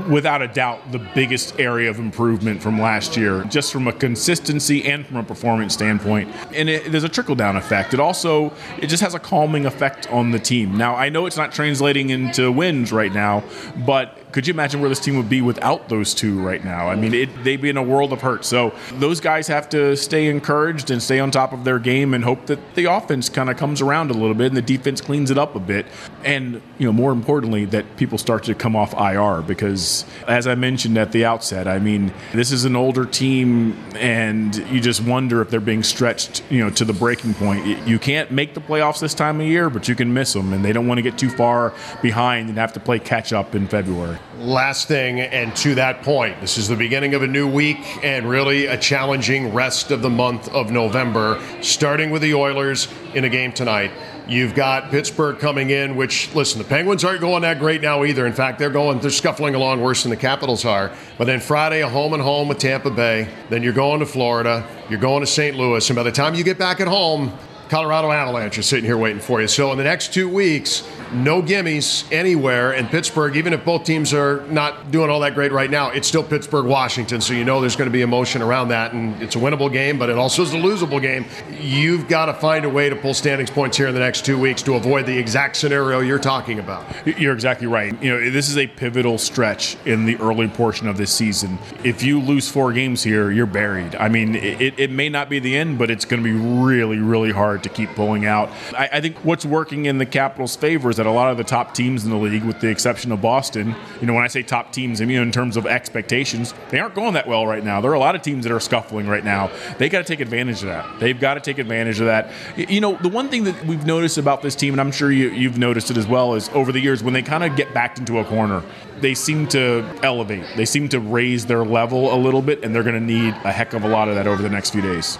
without 0.09 0.41
a 0.41 0.47
doubt 0.47 0.91
the 0.91 0.99
biggest 1.13 1.59
area 1.59 1.89
of 1.89 1.99
improvement 1.99 2.61
from 2.61 2.79
last 2.79 3.17
year, 3.17 3.43
just 3.45 3.71
from 3.71 3.87
a 3.87 3.93
consistency 3.93 4.85
and 4.85 5.05
from 5.05 5.17
a 5.17 5.23
performance 5.23 5.73
standpoint. 5.73 6.33
And 6.53 6.69
it, 6.69 6.91
there's 6.91 7.03
a 7.03 7.09
trickle 7.09 7.35
down 7.35 7.57
effect. 7.57 7.93
It 7.93 7.99
also 7.99 8.53
it 8.79 8.87
just 8.87 9.03
has 9.03 9.13
a 9.13 9.19
calming 9.19 9.65
effect 9.65 10.09
on 10.11 10.31
the 10.31 10.39
team. 10.39 10.77
Now 10.77 10.95
I 10.95 11.09
know 11.09 11.25
it's 11.25 11.37
not 11.37 11.51
translating 11.51 12.09
into 12.09 12.51
wins 12.51 12.91
right 12.91 13.13
now, 13.13 13.43
but 13.85 14.17
could 14.33 14.47
you 14.47 14.53
imagine 14.53 14.81
where 14.81 14.89
this 14.89 14.99
team 14.99 15.15
would 15.15 15.29
be 15.29 15.41
without 15.41 15.89
those 15.89 16.13
two 16.13 16.41
right 16.41 16.63
now? 16.65 16.89
I 16.89 16.95
mean, 16.95 17.13
it, 17.13 17.43
they'd 17.43 17.61
be 17.61 17.69
in 17.69 17.77
a 17.77 17.83
world 17.83 18.11
of 18.11 18.21
hurt. 18.21 18.43
So 18.43 18.73
those 18.93 19.19
guys 19.19 19.47
have 19.47 19.69
to 19.69 19.95
stay 19.95 20.27
encouraged 20.27 20.89
and 20.89 21.01
stay 21.01 21.19
on 21.19 21.29
top 21.29 21.53
of 21.53 21.63
their 21.63 21.77
game 21.77 22.15
and 22.15 22.23
hope 22.23 22.47
that 22.47 22.73
the 22.73 22.85
offense 22.85 23.29
kind 23.29 23.49
of 23.49 23.57
comes 23.57 23.79
around 23.79 24.09
a 24.09 24.13
little 24.13 24.33
bit 24.33 24.47
and 24.47 24.57
the 24.57 24.61
defense 24.61 25.01
cleans 25.01 25.29
it 25.29 25.37
up 25.37 25.55
a 25.55 25.59
bit. 25.59 25.85
And, 26.23 26.61
you 26.79 26.87
know, 26.87 26.91
more 26.91 27.11
importantly, 27.11 27.65
that 27.65 27.95
people 27.95 28.17
start 28.17 28.43
to 28.45 28.55
come 28.55 28.75
off 28.75 28.93
IR 28.95 29.43
because, 29.43 30.03
as 30.27 30.47
I 30.47 30.55
mentioned 30.55 30.97
at 30.97 31.11
the 31.11 31.25
outset, 31.25 31.67
I 31.67 31.77
mean, 31.77 32.11
this 32.33 32.51
is 32.51 32.65
an 32.65 32.75
older 32.75 33.05
team 33.05 33.77
and 33.95 34.55
you 34.69 34.81
just 34.81 35.03
wonder 35.03 35.41
if 35.41 35.51
they're 35.51 35.59
being 35.59 35.83
stretched, 35.83 36.43
you 36.49 36.59
know, 36.59 36.71
to 36.71 36.85
the 36.85 36.93
breaking 36.93 37.35
point. 37.35 37.87
You 37.87 37.99
can't 37.99 38.31
make 38.31 38.55
the 38.55 38.61
playoffs 38.61 38.99
this 38.99 39.13
time 39.13 39.39
of 39.39 39.45
year, 39.45 39.69
but 39.69 39.87
you 39.87 39.93
can 39.93 40.11
miss 40.11 40.33
them 40.33 40.53
and 40.53 40.65
they 40.65 40.73
don't 40.73 40.87
want 40.87 40.97
to 40.97 41.03
get 41.03 41.19
too 41.19 41.29
far 41.29 41.71
behind 42.01 42.49
and 42.49 42.57
have 42.57 42.73
to 42.73 42.79
play 42.79 42.97
catch 42.97 43.31
up 43.31 43.53
in 43.53 43.67
February. 43.67 44.17
Last 44.39 44.87
thing, 44.87 45.19
and 45.19 45.55
to 45.57 45.75
that 45.75 46.01
point, 46.01 46.41
this 46.41 46.57
is 46.57 46.67
the 46.67 46.75
beginning 46.75 47.13
of 47.13 47.21
a 47.21 47.27
new 47.27 47.47
week 47.47 48.03
and 48.03 48.27
really 48.27 48.65
a 48.65 48.75
challenging 48.75 49.53
rest 49.53 49.91
of 49.91 50.01
the 50.01 50.09
month 50.09 50.49
of 50.49 50.71
November, 50.71 51.39
starting 51.61 52.09
with 52.09 52.23
the 52.23 52.33
Oilers 52.33 52.87
in 53.13 53.25
a 53.25 53.29
game 53.29 53.51
tonight. 53.51 53.91
You've 54.27 54.55
got 54.55 54.89
Pittsburgh 54.89 55.37
coming 55.37 55.69
in, 55.69 55.95
which, 55.95 56.33
listen, 56.33 56.57
the 56.57 56.67
Penguins 56.67 57.03
aren't 57.03 57.21
going 57.21 57.43
that 57.43 57.59
great 57.59 57.81
now 57.81 58.05
either. 58.05 58.25
In 58.25 58.33
fact, 58.33 58.57
they're 58.57 58.71
going, 58.71 58.99
they're 58.99 59.11
scuffling 59.11 59.53
along 59.53 59.81
worse 59.81 60.01
than 60.03 60.09
the 60.09 60.17
Capitals 60.17 60.65
are. 60.65 60.91
But 61.17 61.25
then 61.25 61.39
Friday, 61.39 61.81
a 61.81 61.89
home 61.89 62.13
and 62.13 62.23
home 62.23 62.47
with 62.47 62.57
Tampa 62.57 62.89
Bay. 62.89 63.27
Then 63.49 63.61
you're 63.61 63.73
going 63.73 63.99
to 63.99 64.05
Florida. 64.05 64.65
You're 64.89 64.99
going 64.99 65.21
to 65.21 65.27
St. 65.27 65.57
Louis. 65.57 65.87
And 65.89 65.95
by 65.95 66.03
the 66.03 66.11
time 66.11 66.33
you 66.35 66.43
get 66.43 66.57
back 66.57 66.79
at 66.79 66.87
home, 66.87 67.37
Colorado 67.73 68.11
Avalanche 68.11 68.59
is 68.59 68.67
sitting 68.67 68.85
here 68.85 68.99
waiting 68.99 69.19
for 69.19 69.41
you. 69.41 69.47
So 69.47 69.71
in 69.71 69.79
the 69.79 69.83
next 69.83 70.13
two 70.13 70.29
weeks, 70.29 70.87
no 71.11 71.41
gimmies 71.41 72.05
anywhere. 72.11 72.75
And 72.75 72.87
Pittsburgh, 72.87 73.35
even 73.35 73.51
if 73.51 73.65
both 73.65 73.83
teams 73.83 74.13
are 74.13 74.45
not 74.45 74.91
doing 74.91 75.09
all 75.09 75.21
that 75.21 75.33
great 75.33 75.51
right 75.51 75.71
now, 75.71 75.89
it's 75.89 76.07
still 76.07 76.21
Pittsburgh, 76.21 76.67
Washington. 76.67 77.19
So 77.19 77.33
you 77.33 77.43
know 77.43 77.61
there's 77.61 77.75
going 77.75 77.89
to 77.89 77.91
be 77.91 78.03
emotion 78.03 78.43
around 78.43 78.67
that. 78.67 78.93
And 78.93 79.19
it's 79.23 79.35
a 79.35 79.39
winnable 79.39 79.73
game, 79.73 79.97
but 79.97 80.11
it 80.11 80.19
also 80.19 80.43
is 80.43 80.53
a 80.53 80.57
losable 80.57 81.01
game. 81.01 81.25
You've 81.59 82.07
got 82.07 82.27
to 82.27 82.35
find 82.35 82.63
a 82.63 82.69
way 82.69 82.89
to 82.89 82.95
pull 82.95 83.15
standings 83.15 83.49
points 83.49 83.75
here 83.75 83.87
in 83.87 83.95
the 83.95 83.99
next 83.99 84.23
two 84.23 84.39
weeks 84.39 84.61
to 84.63 84.75
avoid 84.75 85.07
the 85.07 85.17
exact 85.17 85.55
scenario 85.55 86.01
you're 86.01 86.19
talking 86.19 86.59
about. 86.59 86.85
You're 87.07 87.33
exactly 87.33 87.65
right. 87.65 87.99
You 88.03 88.11
know, 88.11 88.29
this 88.29 88.49
is 88.49 88.57
a 88.59 88.67
pivotal 88.67 89.17
stretch 89.17 89.77
in 89.87 90.05
the 90.05 90.15
early 90.17 90.47
portion 90.47 90.87
of 90.87 90.97
this 90.97 91.11
season. 91.11 91.57
If 91.83 92.03
you 92.03 92.19
lose 92.19 92.47
four 92.47 92.71
games 92.71 93.01
here, 93.01 93.31
you're 93.31 93.47
buried. 93.47 93.95
I 93.95 94.09
mean, 94.09 94.35
it, 94.35 94.77
it 94.77 94.91
may 94.91 95.09
not 95.09 95.27
be 95.27 95.39
the 95.39 95.57
end, 95.57 95.79
but 95.79 95.89
it's 95.89 96.05
going 96.05 96.23
to 96.23 96.23
be 96.23 96.37
really, 96.37 96.99
really 96.99 97.31
hard 97.31 97.62
to 97.63 97.69
keep 97.69 97.89
pulling 97.95 98.25
out. 98.25 98.49
I, 98.77 98.89
I 98.93 99.01
think 99.01 99.17
what's 99.25 99.45
working 99.45 99.85
in 99.85 99.97
the 99.97 100.05
Capitals' 100.05 100.55
favor 100.55 100.89
is 100.89 100.97
that 100.97 101.05
a 101.05 101.11
lot 101.11 101.31
of 101.31 101.37
the 101.37 101.43
top 101.43 101.73
teams 101.73 102.03
in 102.03 102.09
the 102.09 102.17
league, 102.17 102.43
with 102.43 102.59
the 102.59 102.69
exception 102.69 103.11
of 103.11 103.21
Boston, 103.21 103.75
you 103.99 104.07
know, 104.07 104.13
when 104.13 104.23
I 104.23 104.27
say 104.27 104.43
top 104.43 104.71
teams, 104.71 105.01
I 105.01 105.05
mean 105.05 105.21
in 105.21 105.31
terms 105.31 105.57
of 105.57 105.65
expectations, 105.65 106.53
they 106.69 106.79
aren't 106.79 106.95
going 106.95 107.13
that 107.13 107.27
well 107.27 107.47
right 107.47 107.63
now. 107.63 107.81
There 107.81 107.91
are 107.91 107.95
a 107.95 107.99
lot 107.99 108.15
of 108.15 108.21
teams 108.21 108.43
that 108.43 108.53
are 108.53 108.59
scuffling 108.59 109.07
right 109.07 109.23
now. 109.23 109.51
They 109.77 109.89
got 109.89 109.99
to 109.99 110.03
take 110.05 110.19
advantage 110.19 110.61
of 110.61 110.67
that. 110.67 110.99
They've 110.99 111.19
got 111.19 111.35
to 111.35 111.39
take 111.39 111.57
advantage 111.57 111.99
of 111.99 112.07
that. 112.07 112.31
You 112.57 112.81
know, 112.81 112.97
the 112.97 113.09
one 113.09 113.29
thing 113.29 113.43
that 113.45 113.65
we've 113.65 113.85
noticed 113.85 114.17
about 114.17 114.41
this 114.41 114.55
team, 114.55 114.73
and 114.73 114.81
I'm 114.81 114.91
sure 114.91 115.11
you, 115.11 115.29
you've 115.29 115.57
noticed 115.57 115.91
it 115.91 115.97
as 115.97 116.07
well, 116.07 116.35
is 116.35 116.49
over 116.49 116.71
the 116.71 116.79
years 116.79 117.03
when 117.03 117.13
they 117.13 117.21
kind 117.21 117.43
of 117.43 117.55
get 117.55 117.73
backed 117.73 117.99
into 117.99 118.19
a 118.19 118.25
corner, 118.25 118.63
they 118.99 119.13
seem 119.13 119.47
to 119.49 119.85
elevate. 120.03 120.45
They 120.55 120.65
seem 120.65 120.89
to 120.89 120.99
raise 120.99 121.45
their 121.45 121.65
level 121.65 122.13
a 122.13 122.17
little 122.17 122.41
bit, 122.41 122.63
and 122.63 122.73
they're 122.73 122.83
going 122.83 122.95
to 122.95 123.01
need 123.01 123.33
a 123.43 123.51
heck 123.51 123.73
of 123.73 123.83
a 123.83 123.87
lot 123.87 124.07
of 124.07 124.15
that 124.15 124.27
over 124.27 124.41
the 124.41 124.49
next 124.49 124.71
few 124.71 124.81
days. 124.81 125.17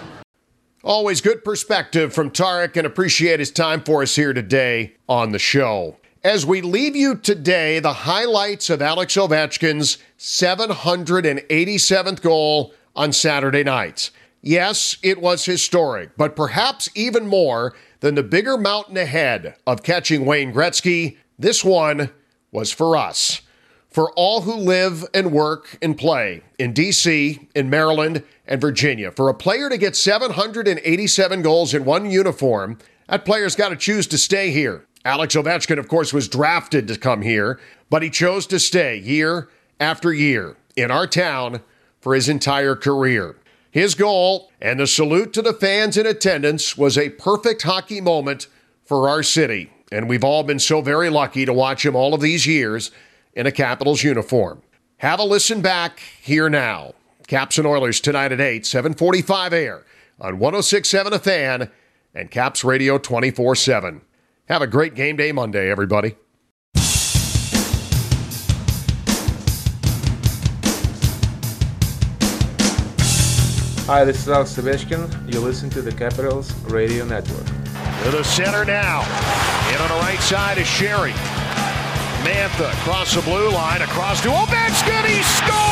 Always 0.85 1.21
good 1.21 1.45
perspective 1.45 2.13
from 2.13 2.29
Tarik 2.29 2.75
and 2.75 2.85
appreciate 2.85 3.39
his 3.39 3.51
time 3.51 3.81
for 3.81 4.01
us 4.01 4.17
here 4.17 4.33
today 4.33 4.95
on 5.07 5.31
the 5.31 5.39
show. 5.39 5.95
As 6.25 6.45
we 6.45 6.59
leave 6.59 6.93
you 6.93 7.15
today, 7.15 7.79
the 7.79 7.93
highlights 7.93 8.69
of 8.69 8.81
Alex 8.81 9.15
Ovechkin's 9.15 9.97
787th 10.19 12.21
goal 12.21 12.73
on 12.97 13.13
Saturday 13.13 13.63
night. 13.63 14.11
Yes, 14.41 14.97
it 15.01 15.21
was 15.21 15.45
historic, 15.45 16.17
but 16.17 16.35
perhaps 16.35 16.89
even 16.95 17.27
more 17.27 17.73
than 18.01 18.15
the 18.15 18.23
bigger 18.23 18.57
mountain 18.57 18.97
ahead 18.97 19.55
of 19.65 19.83
catching 19.83 20.25
Wayne 20.25 20.53
Gretzky, 20.53 21.15
this 21.39 21.63
one 21.63 22.09
was 22.51 22.73
for 22.73 22.97
us. 22.97 23.39
For 23.93 24.11
all 24.13 24.41
who 24.41 24.55
live 24.55 25.05
and 25.13 25.31
work 25.31 25.77
and 25.79 25.95
play 25.95 26.41
in 26.57 26.73
D.C., 26.73 27.47
in 27.53 27.69
Maryland, 27.69 28.23
and 28.47 28.59
Virginia. 28.59 29.11
For 29.11 29.29
a 29.29 29.35
player 29.35 29.69
to 29.69 29.77
get 29.77 29.95
787 29.95 31.43
goals 31.43 31.75
in 31.75 31.85
one 31.85 32.09
uniform, 32.09 32.79
that 33.07 33.23
player's 33.23 33.55
got 33.55 33.69
to 33.69 33.75
choose 33.75 34.07
to 34.07 34.17
stay 34.17 34.49
here. 34.49 34.87
Alex 35.05 35.35
Ovechkin, 35.35 35.77
of 35.77 35.87
course, 35.87 36.11
was 36.11 36.27
drafted 36.27 36.87
to 36.87 36.97
come 36.97 37.21
here, 37.21 37.59
but 37.91 38.01
he 38.01 38.09
chose 38.09 38.47
to 38.47 38.59
stay 38.59 38.97
year 38.97 39.47
after 39.79 40.11
year 40.11 40.57
in 40.75 40.89
our 40.89 41.05
town 41.05 41.61
for 42.01 42.15
his 42.15 42.27
entire 42.27 42.75
career. 42.75 43.35
His 43.69 43.93
goal 43.93 44.51
and 44.59 44.79
the 44.79 44.87
salute 44.87 45.33
to 45.33 45.43
the 45.43 45.53
fans 45.53 45.97
in 45.97 46.07
attendance 46.07 46.75
was 46.75 46.97
a 46.97 47.09
perfect 47.11 47.61
hockey 47.61 48.01
moment 48.01 48.47
for 48.85 49.07
our 49.07 49.21
city, 49.21 49.71
and 49.91 50.09
we've 50.09 50.23
all 50.23 50.41
been 50.41 50.57
so 50.57 50.81
very 50.81 51.11
lucky 51.11 51.45
to 51.45 51.53
watch 51.53 51.85
him 51.85 51.95
all 51.95 52.15
of 52.15 52.21
these 52.21 52.47
years 52.47 52.89
in 53.33 53.47
a 53.47 53.51
Capitals 53.51 54.03
uniform. 54.03 54.61
Have 54.97 55.19
a 55.19 55.23
listen 55.23 55.61
back 55.61 55.99
here 56.21 56.49
now. 56.49 56.93
Caps 57.27 57.57
and 57.57 57.67
Oilers 57.67 57.99
tonight 57.99 58.31
at 58.31 58.41
8, 58.41 58.65
745 58.65 59.53
air 59.53 59.85
on 60.19 60.39
1067 60.39 61.13
A 61.13 61.19
Fan 61.19 61.71
and 62.13 62.29
Caps 62.29 62.63
Radio 62.63 62.97
24 62.97 63.55
7. 63.55 64.01
Have 64.49 64.61
a 64.61 64.67
great 64.67 64.93
game 64.93 65.15
day 65.15 65.31
Monday, 65.31 65.69
everybody. 65.69 66.15
Hi, 73.85 74.05
this 74.05 74.21
is 74.21 74.29
Alex 74.29 74.55
Ovechkin. 74.55 75.33
You 75.33 75.41
listen 75.41 75.69
to 75.71 75.81
the 75.81 75.91
Capitals 75.91 76.53
Radio 76.63 77.03
Network. 77.05 77.45
To 77.45 78.11
the 78.11 78.23
center 78.23 78.63
now. 78.63 79.01
In 79.73 79.81
on 79.81 79.89
the 79.89 79.95
right 79.95 80.19
side 80.19 80.57
is 80.57 80.67
Sheary. 80.67 81.42
Mantha 82.23 82.71
across 82.71 83.15
the 83.15 83.21
blue 83.21 83.49
line, 83.51 83.81
across 83.81 84.21
to 84.21 84.29
Ovechkin. 84.29 85.05
He 85.05 85.21
scores! 85.23 85.62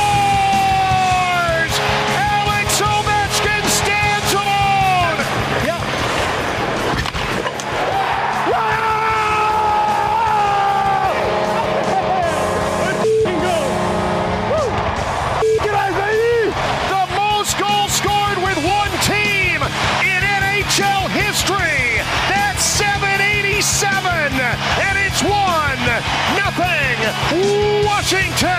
Washington. 28.12 28.50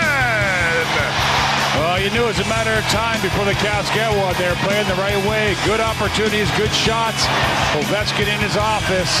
Well, 1.77 2.01
you 2.01 2.09
knew 2.09 2.23
it 2.23 2.27
was 2.27 2.39
a 2.39 2.49
matter 2.49 2.71
of 2.71 2.83
time 2.89 3.21
before 3.21 3.45
the 3.45 3.53
Caps 3.53 3.89
get 3.93 4.09
one. 4.17 4.33
They're 4.37 4.55
playing 4.65 4.87
the 4.87 4.95
right 4.95 5.17
way. 5.29 5.55
Good 5.65 5.79
opportunities, 5.79 6.49
good 6.57 6.71
shots. 6.71 7.25
Ovechkin 7.77 8.33
in 8.33 8.39
his 8.39 8.57
office. 8.57 9.13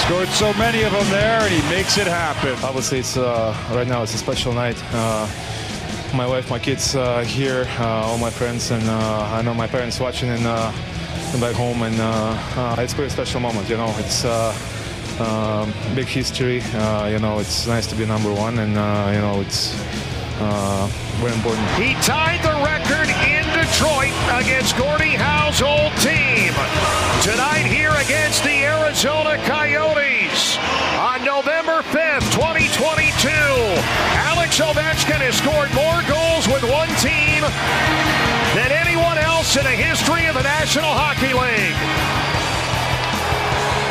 Scored 0.00 0.28
so 0.28 0.54
many 0.54 0.82
of 0.82 0.92
them 0.92 1.06
there, 1.10 1.40
and 1.40 1.52
he 1.52 1.60
makes 1.68 1.98
it 1.98 2.06
happen. 2.06 2.56
Obviously, 2.64 3.00
it's 3.00 3.18
uh, 3.18 3.54
right 3.72 3.86
now 3.86 4.02
it's 4.02 4.14
a 4.14 4.18
special 4.18 4.54
night. 4.54 4.82
Uh, 4.92 5.28
my 6.14 6.26
wife, 6.26 6.48
my 6.48 6.58
kids 6.58 6.96
uh, 6.96 7.20
here, 7.20 7.66
uh, 7.78 8.06
all 8.06 8.18
my 8.18 8.30
friends, 8.30 8.70
and 8.70 8.82
uh, 8.88 9.28
I 9.30 9.42
know 9.42 9.52
my 9.52 9.66
parents 9.66 10.00
watching 10.00 10.30
and 10.30 10.46
uh, 10.46 10.72
back 11.38 11.54
home, 11.54 11.82
and 11.82 12.00
uh, 12.00 12.34
uh, 12.56 12.76
it's 12.78 12.94
a 12.94 12.96
pretty 12.96 13.10
special 13.10 13.40
moment. 13.40 13.68
You 13.68 13.76
know, 13.76 13.94
it's 13.98 14.24
uh, 14.24 14.56
um, 15.20 15.72
big 15.94 16.06
history. 16.06 16.62
Uh, 16.74 17.08
you 17.12 17.18
know, 17.18 17.38
it's 17.38 17.66
nice 17.66 17.86
to 17.88 17.94
be 17.94 18.06
number 18.06 18.32
one, 18.32 18.58
and 18.58 18.76
uh, 18.76 19.10
you 19.12 19.20
know, 19.20 19.40
it's 19.40 19.78
uh, 20.40 20.88
very 21.20 21.34
important. 21.34 21.66
He 21.76 21.94
tied 22.00 22.40
the 22.42 22.56
record 22.64 23.08
in 23.28 23.44
Detroit 23.52 24.16
against 24.40 24.76
Gordie 24.76 25.16
Howe's 25.16 25.60
old 25.60 25.92
team. 26.00 26.52
Tonight 27.22 27.68
here 27.68 27.92
against 28.00 28.42
the 28.44 28.64
Arizona 28.64 29.36
Coyotes 29.44 30.56
on 30.96 31.24
November 31.24 31.82
5th, 31.92 32.24
2022. 32.32 33.28
Alex 34.24 34.58
Ovechkin 34.58 35.20
has 35.20 35.36
scored 35.36 35.68
more 35.76 36.00
goals 36.08 36.48
with 36.48 36.64
one 36.64 36.88
team 36.96 37.44
than 38.56 38.72
anyone 38.72 39.18
else 39.18 39.56
in 39.56 39.64
the 39.64 39.76
history 39.76 40.26
of 40.26 40.34
the 40.34 40.42
National 40.42 40.88
Hockey 40.88 41.36
League. 41.36 41.76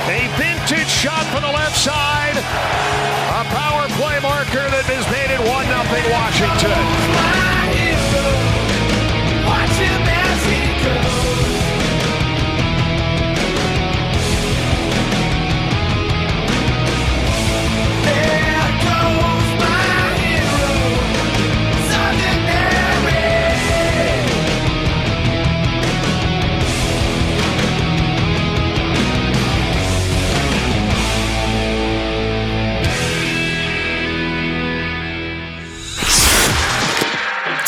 A 0.09 0.25
vintage 0.69 0.87
shot 0.87 1.25
from 1.33 1.41
the 1.41 1.51
left 1.51 1.75
side. 1.75 2.37
A 2.37 3.43
power 3.49 3.87
play 3.97 4.19
marker 4.21 4.69
that 4.69 4.85
has 4.85 5.05
made 5.09 5.33
it 5.33 5.39
1 5.39 5.65
0 5.65 6.11
Washington. 6.13 7.38